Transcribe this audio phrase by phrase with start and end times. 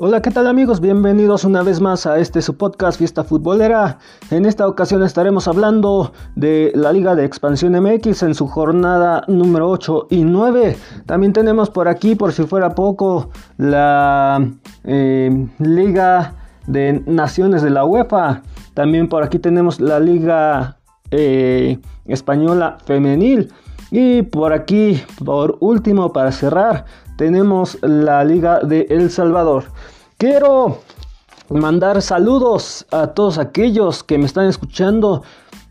[0.00, 0.80] Hola, ¿qué tal amigos?
[0.80, 3.98] Bienvenidos una vez más a este su podcast Fiesta Futbolera.
[4.30, 9.68] En esta ocasión estaremos hablando de la Liga de Expansión MX en su jornada número
[9.68, 10.76] 8 y 9.
[11.04, 14.48] También tenemos por aquí, por si fuera poco, la
[14.84, 16.34] eh, Liga
[16.68, 18.42] de Naciones de la UEFA.
[18.74, 20.76] También por aquí tenemos la Liga
[21.10, 23.52] eh, Española Femenil.
[23.90, 26.84] Y por aquí, por último, para cerrar,
[27.18, 29.64] tenemos la Liga de El Salvador.
[30.18, 30.78] Quiero
[31.50, 35.24] mandar saludos a todos aquellos que me están escuchando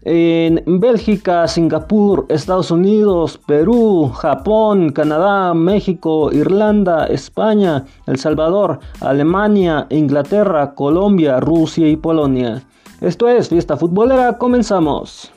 [0.04, 10.76] en Bélgica, Singapur, Estados Unidos, Perú, Japón, Canadá, México, Irlanda, España, El Salvador, Alemania, Inglaterra,
[10.76, 12.62] Colombia, Rusia y Polonia.
[13.00, 15.32] Esto es Fiesta Futbolera, comenzamos.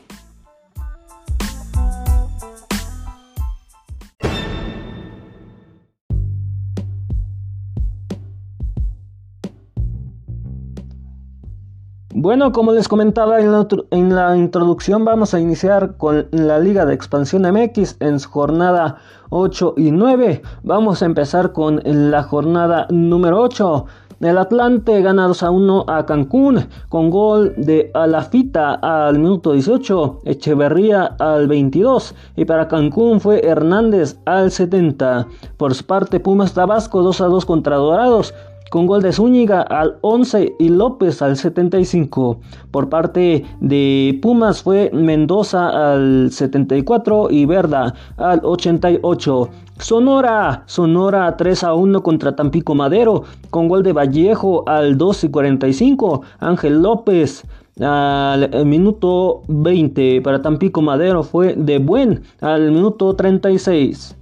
[12.22, 17.50] Bueno, como les comentaba en la, introducción, vamos a iniciar con la Liga de Expansión
[17.50, 18.98] MX en su jornada
[19.30, 20.42] 8 y 9.
[20.62, 23.86] Vamos a empezar con la jornada número 8.
[24.20, 30.20] El Atlante gana 2 a 1 a Cancún con gol de Alafita al minuto 18,
[30.26, 35.26] Echeverría al 22 y para Cancún fue Hernández al 70.
[35.56, 38.34] Por su parte Pumas Tabasco 2 a 2 contra Dorados
[38.70, 42.40] con gol de Zúñiga al 11 y López al 75.
[42.70, 49.50] Por parte de Pumas fue Mendoza al 74 y Verda al 88.
[49.78, 55.30] Sonora, Sonora 3 a 1 contra Tampico Madero, con gol de Vallejo al 2 y
[55.30, 56.22] 45.
[56.38, 57.44] Ángel López
[57.80, 64.16] al minuto 20 para Tampico Madero fue de buen al minuto 36.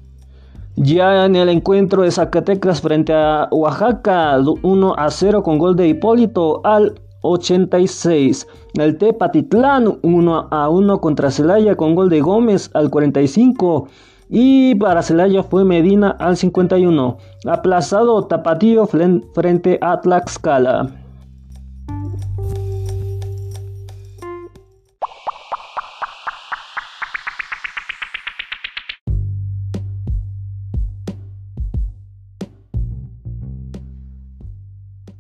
[0.80, 5.88] Ya en el encuentro de Zacatecas frente a Oaxaca, 1 a 0 con gol de
[5.88, 8.47] Hipólito al 86.
[8.75, 13.88] El Tepatitlán 1 a 1 contra Celaya con gol de Gómez al 45.
[14.28, 17.16] Y para Celaya fue Medina al 51.
[17.48, 20.97] Aplazado Tapatío frente a Tlaxcala.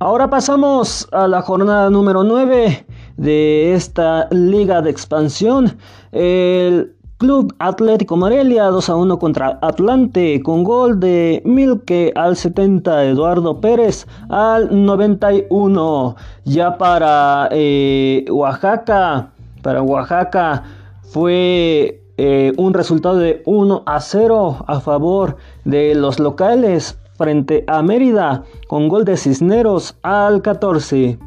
[0.00, 2.86] Ahora pasamos a la jornada número 9
[3.16, 5.76] de esta liga de expansión.
[6.12, 13.06] El Club Atlético Morelia 2 a 1 contra Atlante con gol de Milke al 70,
[13.06, 16.14] Eduardo Pérez al 91.
[16.44, 19.30] Ya para eh, Oaxaca,
[19.62, 20.62] para Oaxaca
[21.02, 27.82] fue eh, un resultado de 1 a 0 a favor de los locales frente a
[27.82, 31.18] Mérida con gol de Cisneros al 14.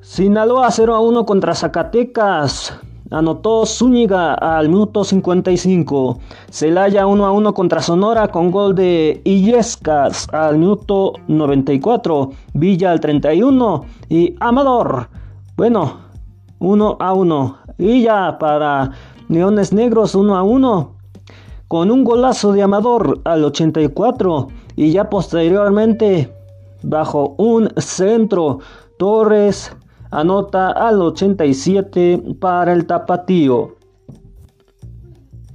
[0.00, 2.74] Sinaloa 0 a 1 contra Zacatecas.
[3.10, 6.18] Anotó Zúñiga al minuto 55.
[6.50, 12.30] Celaya 1 a 1 contra Sonora con gol de Illescas al minuto 94.
[12.54, 13.84] Villa al 31.
[14.08, 15.08] Y Amador.
[15.56, 15.98] Bueno,
[16.58, 17.56] 1 a 1.
[17.78, 18.92] Y ya para
[19.28, 20.96] Leones Negros 1 a 1.
[21.68, 24.48] Con un golazo de Amador al 84
[24.82, 26.28] y ya posteriormente
[26.82, 28.58] bajo un centro
[28.98, 29.72] Torres
[30.10, 33.76] anota al 87 para el tapatío.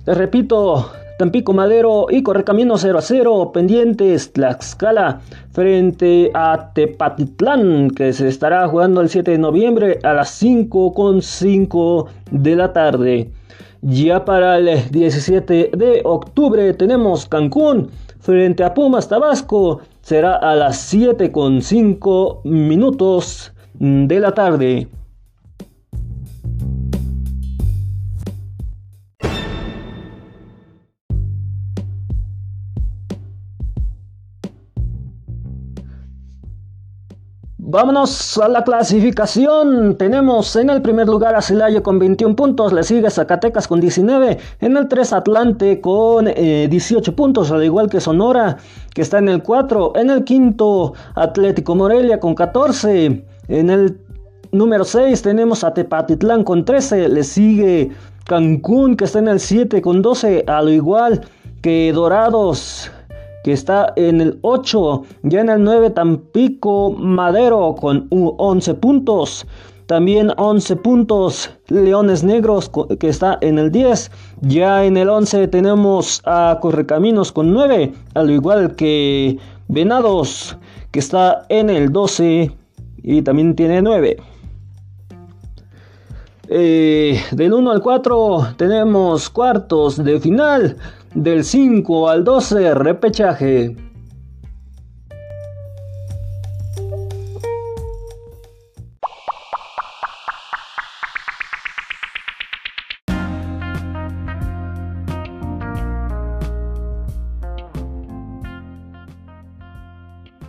[0.06, 0.90] Te repito,
[1.20, 5.20] Tampico Madero y Correcamino 0 a 0, pendientes Tlaxcala
[5.52, 11.22] frente a Tepatitlán que se estará jugando el 7 de noviembre a las 5 con
[11.22, 13.32] 5 de la tarde.
[13.82, 17.90] Ya para el 17 de octubre tenemos Cancún
[18.28, 19.80] frente a Pumas Tabasco.
[20.02, 24.90] Será a las 7 con 5 minutos de la tarde.
[37.70, 39.98] Vámonos a la clasificación.
[39.98, 44.38] Tenemos en el primer lugar a Celaya con 21 puntos, le sigue Zacatecas con 19,
[44.62, 48.56] en el 3 Atlante con 18 eh, puntos, al igual que Sonora,
[48.96, 54.00] que está en el 4, en el quinto Atlético Morelia con 14, en el
[54.54, 57.92] número 6 tenemos a Tepatitlán con 13, le sigue
[58.24, 61.28] Cancún que está en el 7 con 12, al igual
[61.62, 62.90] que Dorados
[63.48, 69.48] que está en el 8, ya en el 9 Tampico Madero con 11 puntos.
[69.86, 74.12] También 11 puntos Leones Negros que está en el 10.
[74.42, 77.94] Ya en el 11 tenemos a Correcaminos con 9.
[78.16, 79.38] Al igual que
[79.70, 80.58] Venados
[80.92, 82.52] que está en el 12
[82.98, 84.18] y también tiene 9.
[86.50, 90.76] Eh, del 1 al 4 tenemos cuartos de final.
[91.14, 93.87] Del 5 al 12 repechaje.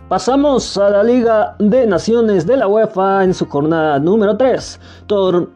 [0.09, 4.79] Pasamos a la Liga de Naciones de la UEFA en su jornada número 3.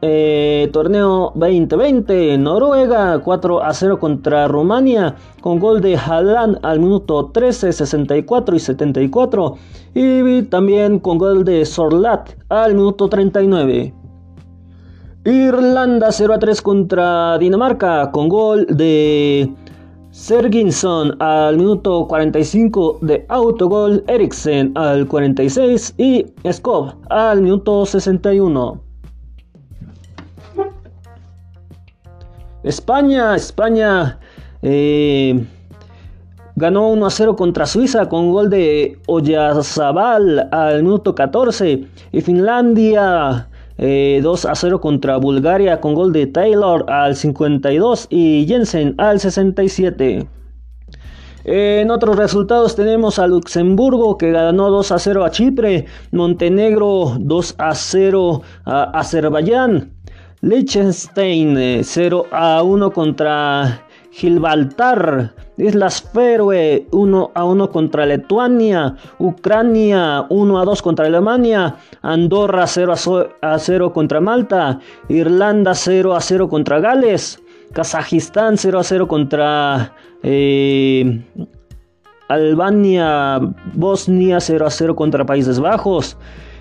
[0.03, 2.37] Eh, torneo 2020.
[2.37, 8.59] Noruega 4 a 0 contra Rumania con gol de Haaland al minuto 13, 64 y
[8.59, 9.57] 74.
[9.95, 13.91] Y también con gol de Sorlat al minuto 39.
[15.25, 19.51] Irlanda 0 a 3 contra Dinamarca con gol de
[20.13, 28.79] Serginson al minuto 45 de autogol, Eriksen al 46 y Skov al minuto 61.
[32.61, 34.19] España, España
[34.61, 35.43] eh,
[36.57, 43.49] ganó 1 a 0 contra Suiza con gol de Oyarzabal al minuto 14 y Finlandia
[43.77, 49.19] 2 eh, a 0 contra Bulgaria con gol de Taylor al 52 y Jensen al
[49.19, 50.27] 67.
[51.45, 57.55] En otros resultados tenemos a Luxemburgo que ganó 2 a 0 a Chipre, Montenegro 2
[57.57, 59.91] a 0 a Azerbaiyán,
[60.41, 70.25] Liechtenstein 0 eh, a 1 contra Gibraltar, Islas Feroe 1 a 1 contra Lituania, Ucrania
[70.29, 72.93] 1 a 2 contra Alemania, Andorra 0
[73.41, 74.79] a 0 contra Malta,
[75.09, 77.39] Irlanda 0 a 0 contra Gales,
[77.73, 81.21] Kazajistán 0 a 0 contra eh,
[82.29, 83.39] Albania,
[83.73, 86.17] Bosnia 0 a 0 contra Países Bajos.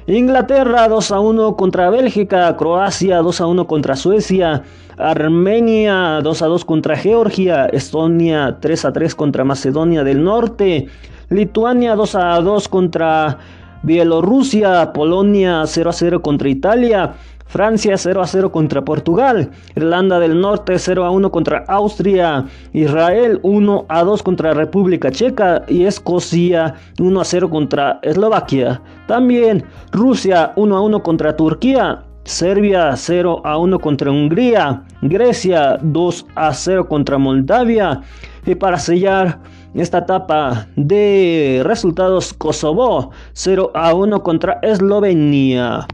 [0.06, 4.64] Inglaterra 2 a 1 contra Bélgica, Croacia 2 a 1 contra Suecia,
[5.02, 10.86] Armenia 2 a 2 contra Georgia, Estonia 3 a 3 contra Macedonia del Norte,
[11.28, 13.38] Lituania 2 a 2 contra
[13.82, 17.14] Bielorrusia, Polonia 0 a 0 contra Italia,
[17.46, 23.40] Francia 0 a 0 contra Portugal, Irlanda del Norte 0 a 1 contra Austria, Israel
[23.42, 28.80] 1 a 2 contra República Checa y Escocia 1 a 0 contra Eslovaquia.
[29.06, 36.26] También Rusia 1 a 1 contra Turquía, Serbia 0 a 1 contra Hungría, Grecia 2
[36.34, 38.00] a 0 contra Moldavia
[38.46, 39.40] y para sellar
[39.74, 45.86] esta etapa de resultados Kosovo 0 a 1 contra Eslovenia.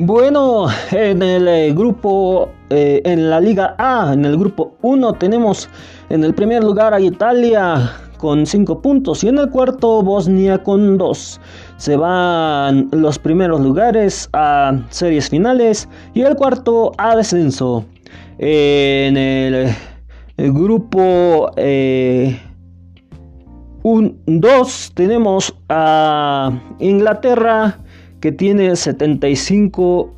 [0.00, 5.68] Bueno, en el eh, grupo, eh, en la Liga A, en el grupo 1 tenemos
[6.10, 10.98] en el primer lugar a Italia con 5 puntos y en el cuarto Bosnia con
[10.98, 11.40] 2.
[11.78, 17.86] Se van los primeros lugares a series finales y el cuarto a descenso.
[18.38, 19.74] En el,
[20.36, 22.38] grupo 2 eh,
[24.94, 27.78] tenemos a Inglaterra
[28.20, 30.17] que tiene 75,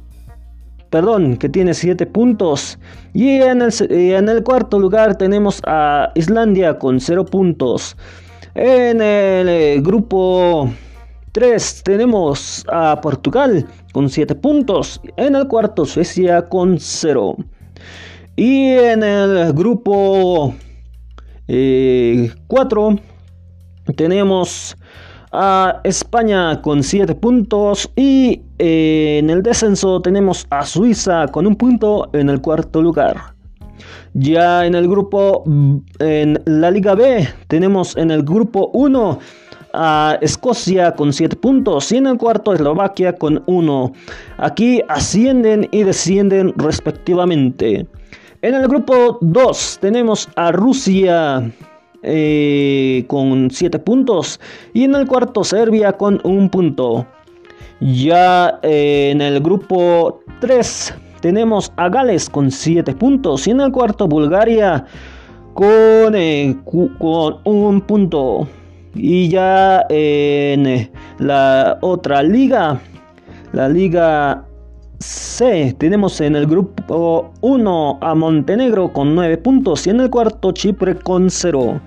[0.90, 2.78] perdón, que tiene 7 puntos.
[3.14, 7.96] Y en el, en el cuarto lugar tenemos a Islandia con 0 puntos.
[8.54, 10.70] En el eh, grupo
[11.32, 15.00] 3 tenemos a Portugal con 7 puntos.
[15.16, 17.36] En el cuarto Suecia con 0.
[18.36, 20.54] Y en el grupo
[21.46, 22.32] 4 eh,
[23.96, 24.76] tenemos
[25.32, 31.56] a España con 7 puntos y eh, en el descenso tenemos a Suiza con un
[31.56, 33.34] punto en el cuarto lugar.
[34.12, 35.44] Ya en el grupo,
[36.00, 39.18] en la Liga B, tenemos en el grupo 1
[39.72, 43.92] a Escocia con 7 puntos y en el cuarto Eslovaquia con 1.
[44.38, 47.86] Aquí ascienden y descienden respectivamente.
[48.42, 51.52] En el grupo 2 tenemos a Rusia
[52.02, 54.40] eh, con 7 puntos.
[54.72, 57.06] Y en el cuarto Serbia con un punto.
[57.80, 63.46] Ya eh, en el grupo 3 tenemos a Gales con 7 puntos.
[63.46, 64.84] Y en el cuarto Bulgaria
[65.54, 66.56] con, eh,
[66.98, 68.48] con un punto.
[68.94, 72.80] Y ya en la otra liga,
[73.52, 74.44] la liga
[74.98, 80.52] C tenemos en el grupo 1 a Montenegro con 9 puntos y en el cuarto
[80.52, 81.80] Chipre con 0.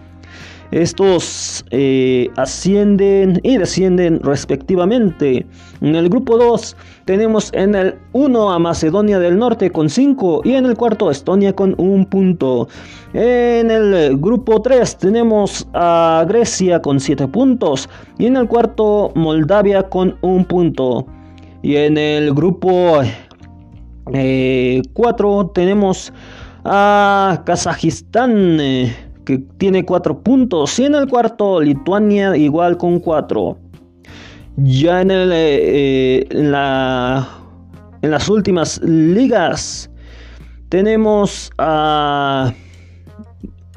[0.74, 5.46] Estos eh, ascienden y descienden respectivamente.
[5.82, 6.76] En el grupo 2
[7.06, 11.54] tenemos en el 1 a Macedonia del Norte con 5 y en el cuarto Estonia
[11.54, 12.68] con 1 punto.
[13.14, 17.88] En el grupo 3 tenemos a Grecia con 7 puntos
[18.18, 21.06] y en el cuarto Moldavia con 1 punto.
[21.62, 23.04] Y en el grupo
[24.06, 24.82] 4 eh,
[25.54, 26.12] tenemos
[26.66, 28.60] a Kazajistán.
[28.60, 30.78] Eh, que tiene 4 puntos.
[30.80, 33.58] Y en el cuarto, Lituania igual con 4.
[34.58, 37.28] Ya en, el, eh, en, la,
[38.02, 39.90] en las últimas ligas
[40.70, 42.54] tenemos a...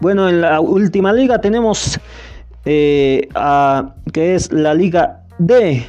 [0.00, 1.98] Bueno, en la última liga tenemos
[2.66, 5.86] eh, a, que es la Liga D.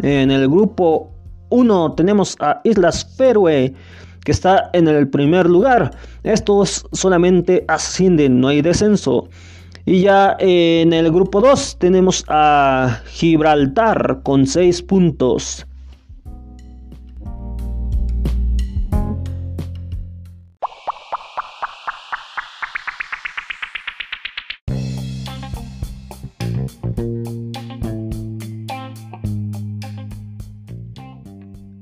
[0.00, 1.10] En el grupo
[1.50, 3.74] 1 tenemos a Islas Feroe
[4.28, 5.90] que está en el primer lugar.
[6.22, 9.30] Estos solamente ascienden, no hay descenso.
[9.86, 15.66] Y ya en el grupo 2 tenemos a Gibraltar con 6 puntos.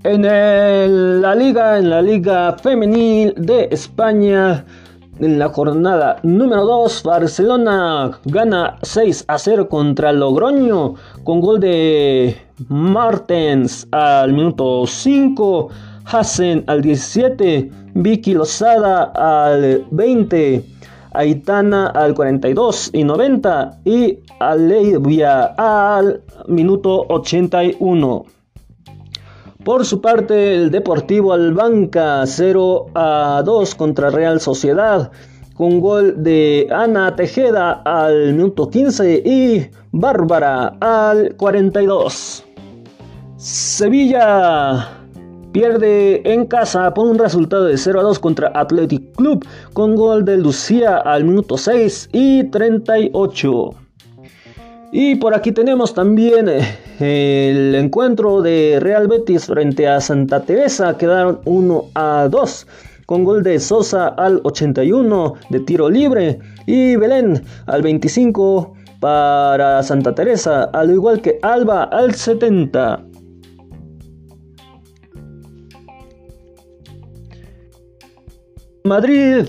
[0.09, 0.23] En
[1.21, 4.65] la liga, en la liga femenil de España,
[5.19, 10.95] en la jornada número 2, Barcelona gana 6 a 0 contra Logroño
[11.25, 12.37] con gol de
[12.69, 15.71] Martens al minuto 5,
[16.05, 20.65] Hassen al 17, Vicky Lozada al 20.
[21.15, 28.36] Aitana al 42 y 90 y Alevia al minuto 81.
[29.67, 35.11] Por su parte, el Deportivo Albanca 0 a 2 contra Real Sociedad,
[35.57, 42.45] con gol de Ana Tejeda al minuto 15 y Bárbara al 42.
[43.39, 44.89] Sevilla
[45.51, 50.25] pierde en casa por un resultado de 0 a 2 contra Athletic Club, con gol
[50.25, 53.71] de Lucía al minuto 6 y 38.
[54.93, 60.97] Y por aquí tenemos también eh, el encuentro de Real Betis frente a Santa Teresa.
[60.97, 62.67] Quedaron 1 a 2
[63.07, 70.15] con gol de Sosa al 81 de tiro libre y Belén al 25 para Santa
[70.15, 73.05] Teresa, al igual que Alba al 70.
[78.85, 79.49] Madrid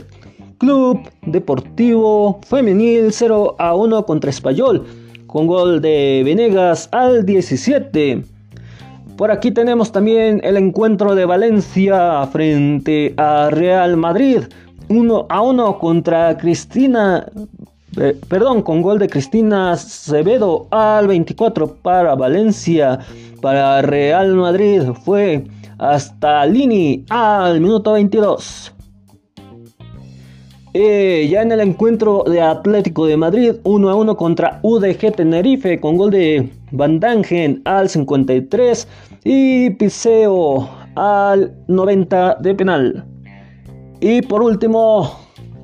[0.58, 4.86] Club Deportivo Femenil 0 a 1 contra Español
[5.28, 8.24] con gol de Venegas al 17.
[9.18, 14.44] Por aquí tenemos también el encuentro de Valencia frente a Real Madrid.
[14.90, 17.26] 1 a 1 contra Cristina,
[18.00, 23.00] eh, perdón, con gol de Cristina Acevedo al 24 para Valencia.
[23.42, 25.44] Para Real Madrid fue
[25.78, 28.74] hasta Lini al minuto 22.
[30.74, 35.80] Eh, ya en el encuentro de Atlético de Madrid, 1 a 1 contra UDG Tenerife,
[35.80, 38.88] con gol de Van Dangen al 53
[39.24, 43.06] y Piseo al 90 de penal.
[44.02, 45.10] Y por último,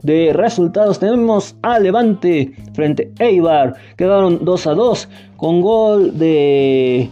[0.03, 3.75] de resultados tenemos a Levante frente a Eibar.
[3.97, 7.09] Quedaron 2 a 2 con gol de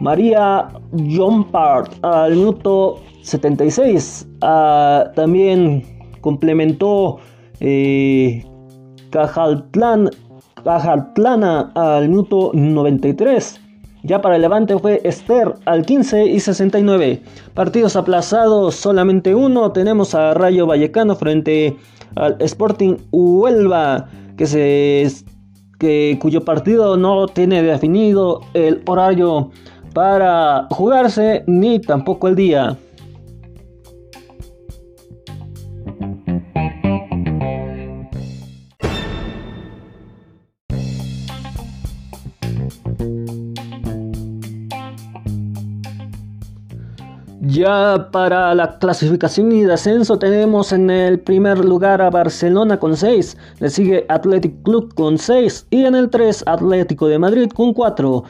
[0.00, 4.26] María Jompart al minuto 76.
[4.42, 5.93] Ah, también
[6.24, 7.18] complementó
[7.60, 8.42] eh,
[9.10, 10.08] Cajaltlán,
[10.64, 13.60] Cajaltlana al minuto 93.
[14.04, 17.22] Ya para el Levante fue Esther al 15 y 69.
[17.52, 19.72] Partidos aplazados, solamente uno.
[19.72, 21.76] Tenemos a Rayo Vallecano frente
[22.14, 25.06] al Sporting Huelva, que se,
[25.78, 29.50] que, cuyo partido no tiene definido el horario
[29.92, 32.78] para jugarse ni tampoco el día.
[47.54, 53.36] Ya para la clasificación y descenso tenemos en el primer lugar a Barcelona con 6,
[53.60, 58.24] le sigue Athletic Club con 6 y en el 3 Atlético de Madrid con 4.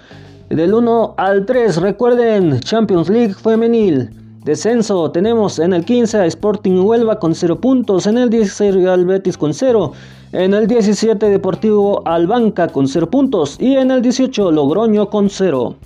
[0.51, 4.11] Del 1 al 3 recuerden Champions League femenil.
[4.45, 9.07] Descenso tenemos en el 15 a Sporting Huelva con 0 puntos, en el 16 Real
[9.07, 9.93] Betis con 0,
[10.33, 15.77] en el 17 Deportivo Albanca con 0 puntos y en el 18 Logroño con 0.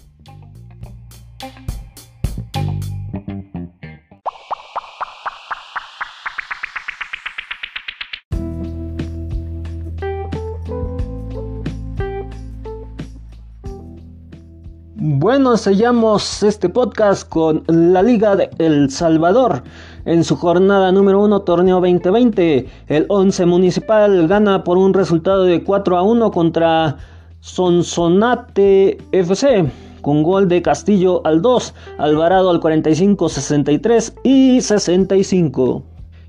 [15.39, 19.63] Bueno, sellamos este podcast con la Liga de El Salvador.
[20.05, 25.63] En su jornada número 1, torneo 2020, el 11 Municipal gana por un resultado de
[25.63, 26.97] 4 a 1 contra
[27.39, 29.71] Sonsonate FC,
[30.03, 35.85] con gol de Castillo al 2, Alvarado al 45, 63 y 65.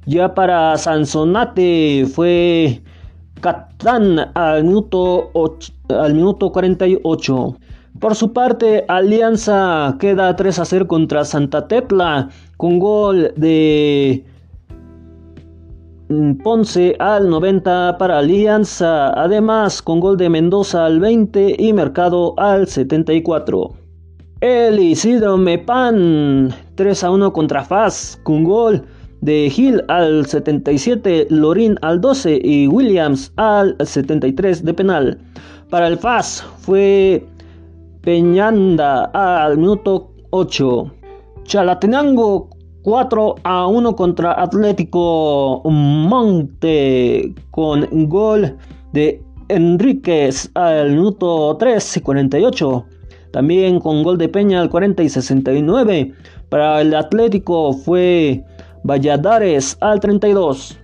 [0.05, 2.83] Ya para Sansonate fue
[3.41, 5.31] Catán al minuto,
[5.89, 7.57] al minuto 48.
[7.99, 14.23] Por su parte, Alianza queda 3 a 0 contra Santa Tetla con gol de
[16.07, 22.35] mm, Ponce al 90 para Alianza, además con gol de Mendoza al 20 y Mercado
[22.37, 23.73] al 74.
[24.39, 28.81] El Isidro Mepan 3 a 1 contra Faz con gol
[29.19, 35.19] de Gil al 77, Lorín al 12 y Williams al 73 de penal.
[35.69, 37.27] Para el Faz fue
[38.01, 40.91] Peñanda al minuto 8.
[41.43, 42.49] Chalatenango
[42.83, 48.55] 4 a 1 contra Atlético Monte con gol
[48.93, 52.85] de Enríquez al minuto 3 y 48.
[53.31, 56.13] También con gol de Peña al 40 y 69.
[56.49, 58.43] Para el Atlético fue
[58.83, 60.79] Valladares al 32.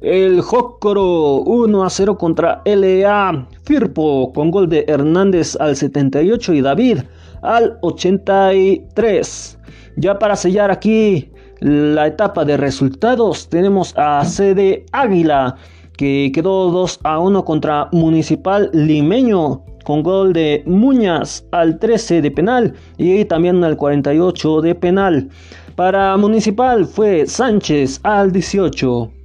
[0.00, 6.62] El Jócoro 1 a 0 contra LA Firpo con gol de Hernández al 78 y
[6.62, 7.00] David
[7.42, 9.58] al 83.
[9.98, 11.30] Ya para sellar aquí
[11.60, 15.56] la etapa de resultados tenemos a CD Águila
[15.98, 22.30] que quedó 2 a 1 contra Municipal Limeño con gol de Muñas al 13 de
[22.30, 25.28] penal y también al 48 de penal.
[25.76, 29.19] Para Municipal fue Sánchez al 18.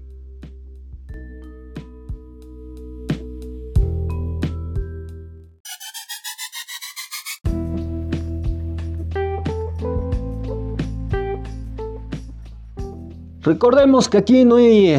[13.45, 14.97] Recordemos que aquí no hay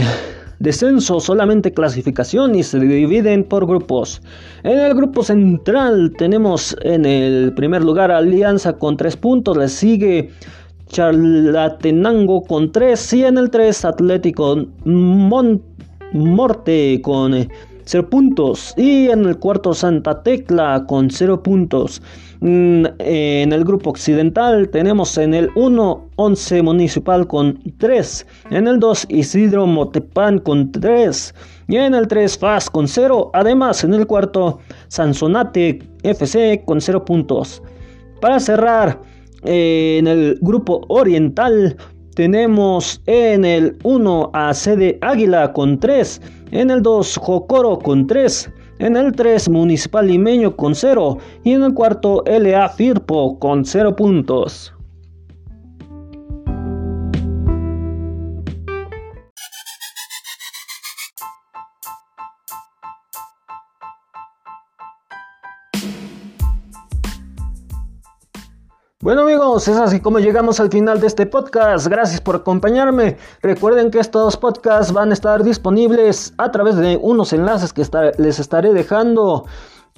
[0.60, 4.22] descenso, solamente clasificación y se dividen por grupos.
[4.62, 10.30] En el grupo central tenemos en el primer lugar Alianza con 3 puntos, le sigue
[10.86, 17.48] Charlatenango con 3 y en el 3 Atlético Morte con
[17.84, 22.00] 0 puntos y en el cuarto Santa Tecla con 0 puntos.
[22.40, 28.78] Mm, en el grupo occidental tenemos en el 1 11 Municipal con 3, en el
[28.78, 31.34] 2 Isidro Motepan con 3
[31.68, 37.04] y en el 3 FAS con 0, además en el cuarto Sansonate FC con 0
[37.04, 37.62] puntos.
[38.20, 39.00] Para cerrar,
[39.44, 41.76] eh, en el grupo oriental
[42.14, 46.20] tenemos en el 1 a Sede Águila con 3,
[46.50, 51.62] en el 2 Jocoro con 3, en el 3 Municipal Limeño con 0 y en
[51.62, 54.75] el cuarto LA Firpo con 0 puntos.
[69.06, 71.86] Bueno amigos, es así como llegamos al final de este podcast.
[71.86, 73.16] Gracias por acompañarme.
[73.40, 77.84] Recuerden que estos podcasts van a estar disponibles a través de unos enlaces que
[78.18, 79.44] les estaré dejando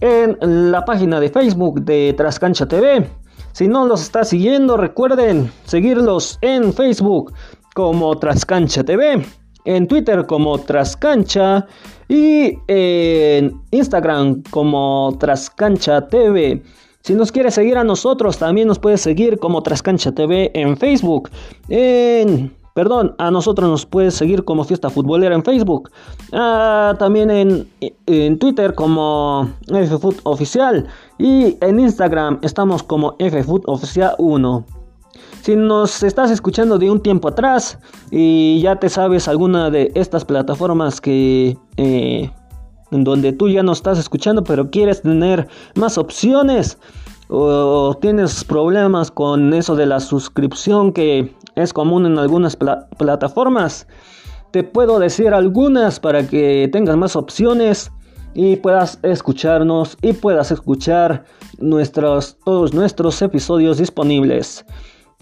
[0.00, 0.36] en
[0.70, 3.08] la página de Facebook de Trascancha TV.
[3.52, 7.32] Si no los está siguiendo, recuerden seguirlos en Facebook
[7.74, 9.24] como Trascancha TV,
[9.64, 11.64] en Twitter como Trascancha
[12.08, 16.62] y en Instagram como Trascancha TV.
[17.02, 21.30] Si nos quieres seguir a nosotros, también nos puedes seguir como Trascancha TV en Facebook.
[21.68, 25.90] En, perdón, a nosotros nos puedes seguir como Fiesta Futbolera en Facebook.
[26.32, 27.68] Ah, también en,
[28.06, 30.86] en Twitter como FFoot Oficial.
[31.18, 34.66] Y en Instagram estamos como FFoot Oficial 1.
[35.42, 37.78] Si nos estás escuchando de un tiempo atrás
[38.10, 42.30] y ya te sabes alguna de estas plataformas que eh,
[42.90, 46.78] en donde tú ya no estás escuchando, pero quieres tener más opciones
[47.28, 53.86] o tienes problemas con eso de la suscripción que es común en algunas plataformas,
[54.50, 57.92] te puedo decir algunas para que tengas más opciones
[58.34, 61.24] y puedas escucharnos y puedas escuchar
[61.58, 64.64] nuestros, todos nuestros episodios disponibles.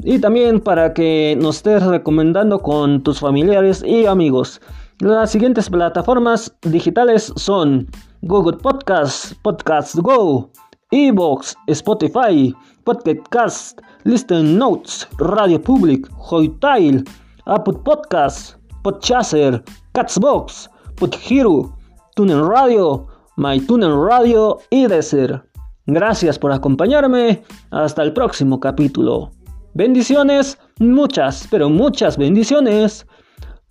[0.04, 4.60] Y también para que nos estés recomendando con tus familiares y amigos.
[5.00, 7.86] Las siguientes plataformas digitales son
[8.22, 10.50] Google Podcasts, Podcasts Go,
[10.90, 12.54] Evox, Spotify,
[12.84, 17.04] Podcast, Listen Notes, Radio Public, Hoitail,
[17.44, 21.76] Apple Podcasts, Podchaser, Catsbox, Podhero,
[22.14, 23.06] TuneIn Radio,
[23.36, 25.42] MyTuneIn Radio y Deezer.
[25.84, 27.42] Gracias por acompañarme.
[27.70, 29.30] Hasta el próximo capítulo.
[29.74, 33.06] Bendiciones, muchas, pero muchas bendiciones.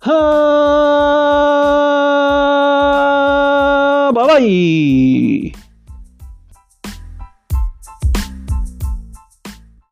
[0.08, 5.52] はーバイバイ